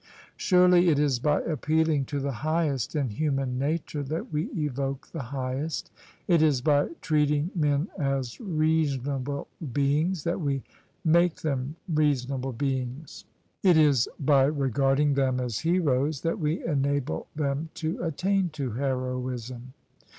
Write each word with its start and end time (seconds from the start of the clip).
Surely 0.35 0.89
it 0.89 0.97
is 0.97 1.19
by 1.19 1.41
appealing 1.43 2.05
to 2.05 2.19
the 2.19 2.31
highest 2.31 2.95
in 2.95 3.09
human 3.09 3.59
nature 3.59 4.01
that 4.01 4.33
we 4.33 4.45
evoke 4.45 5.05
the 5.11 5.21
highest: 5.21 5.91
it 6.27 6.41
is 6.41 6.59
by 6.59 6.87
treating 7.01 7.51
men 7.53 7.87
as 7.99 8.39
reasonable 8.39 9.47
beings 9.73 10.23
that 10.23 10.41
we 10.41 10.63
make 11.05 11.35
them 11.41 11.75
reasonable 11.87 12.51
beings: 12.51 13.25
it 13.61 13.77
is 13.77 14.09
by 14.19 14.43
regarding 14.45 15.13
them 15.13 15.39
as 15.39 15.59
heroes 15.59 16.21
that 16.21 16.39
we 16.39 16.65
enable 16.65 17.27
them 17.35 17.69
to 17.75 18.01
attain 18.01 18.49
to 18.49 18.71
heroism." 18.71 19.71